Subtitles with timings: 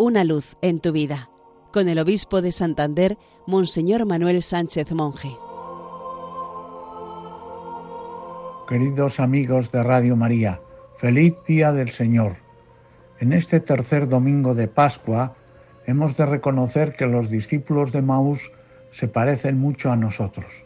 [0.00, 1.28] Una luz en tu vida,
[1.72, 3.18] con el obispo de Santander,
[3.48, 5.36] Monseñor Manuel Sánchez Monje.
[8.68, 10.60] Queridos amigos de Radio María,
[10.98, 12.36] feliz día del Señor.
[13.18, 15.34] En este tercer domingo de Pascua
[15.84, 18.52] hemos de reconocer que los discípulos de Maús
[18.92, 20.62] se parecen mucho a nosotros.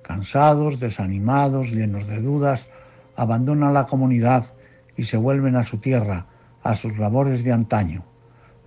[0.00, 2.66] Cansados, desanimados, llenos de dudas,
[3.14, 4.54] abandonan la comunidad
[4.96, 6.28] y se vuelven a su tierra,
[6.62, 8.09] a sus labores de antaño.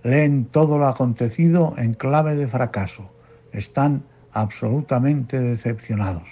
[0.04, 3.10] Leen todo lo acontecido en clave de fracaso.
[3.52, 6.28] Están absolutamente decepcionados.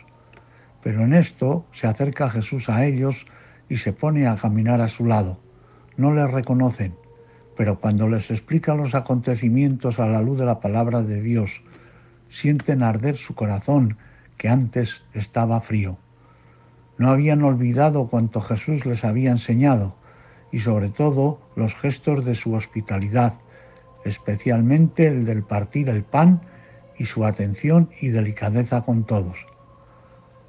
[0.83, 3.25] Pero en esto se acerca Jesús a ellos
[3.71, 5.41] y se pone a caminar a su lado.
[5.97, 6.95] No les reconocen,
[7.57, 11.63] pero cuando les explica los acontecimientos a la luz de la palabra de Dios,
[12.29, 13.97] sienten arder su corazón
[14.37, 15.97] que antes estaba frío.
[16.99, 19.97] No habían olvidado cuanto Jesús les había enseñado
[20.51, 23.33] y sobre todo los gestos de su hospitalidad,
[24.05, 26.43] especialmente el del partir el pan
[26.97, 29.47] y su atención y delicadeza con todos.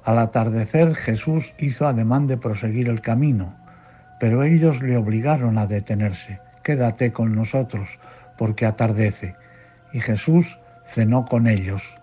[0.04, 3.56] Al atardecer Jesús hizo ademán de proseguir el camino,
[4.20, 6.40] pero ellos le obligaron a detenerse.
[6.62, 7.98] Quédate con nosotros,
[8.36, 9.34] porque atardece.
[9.92, 11.96] Y Jesús cenó con ellos.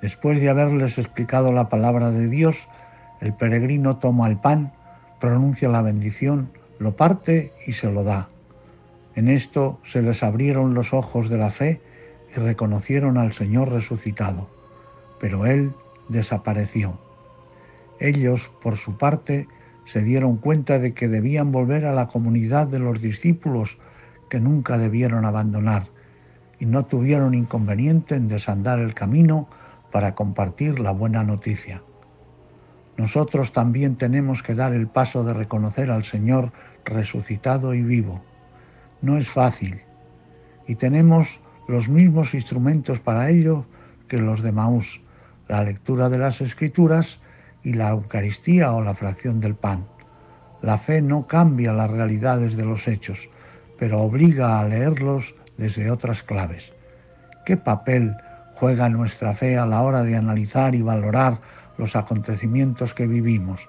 [0.00, 2.68] Después de haberles explicado la palabra de Dios,
[3.20, 4.72] el peregrino toma el pan,
[5.20, 8.31] pronuncia la bendición, lo parte y se lo da.
[9.14, 11.80] En esto se les abrieron los ojos de la fe
[12.34, 14.48] y reconocieron al Señor resucitado,
[15.20, 15.72] pero Él
[16.08, 16.98] desapareció.
[18.00, 19.48] Ellos, por su parte,
[19.84, 23.78] se dieron cuenta de que debían volver a la comunidad de los discípulos
[24.30, 25.88] que nunca debieron abandonar,
[26.58, 29.48] y no tuvieron inconveniente en desandar el camino
[29.90, 31.82] para compartir la buena noticia.
[32.96, 36.52] Nosotros también tenemos que dar el paso de reconocer al Señor
[36.84, 38.22] resucitado y vivo.
[39.02, 39.82] No es fácil,
[40.66, 43.66] y tenemos los mismos instrumentos para ello
[44.08, 45.00] que los de Maús,
[45.48, 47.18] la lectura de las Escrituras
[47.62, 49.86] y la Eucaristía o la fracción del pan.
[50.62, 53.28] La fe no cambia las realidades de los hechos,
[53.78, 56.72] pero obliga a leerlos desde otras claves.
[57.44, 58.14] ¿Qué papel
[58.54, 61.40] juega nuestra fe a la hora de analizar y valorar
[61.78, 63.68] los acontecimientos que vivimos.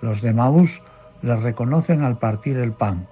[0.00, 0.80] Los de Maús
[1.22, 3.08] le reconocen al partir el pan.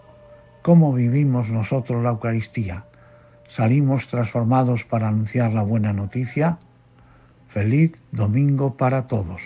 [0.65, 2.87] ¿Cómo vivimos nosotros la Eucaristía?
[3.49, 6.59] ¿Salimos transformados para anunciar la buena noticia?
[7.49, 9.43] Feliz domingo para todos.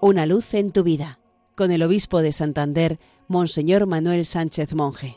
[0.00, 1.18] Una luz en tu vida,
[1.56, 5.16] con el obispo de Santander, Monseñor Manuel Sánchez Monje.